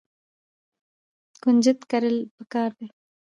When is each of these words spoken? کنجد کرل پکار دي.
کنجد 1.43 1.79
کرل 1.91 2.17
پکار 2.37 2.69
دي. 2.77 2.87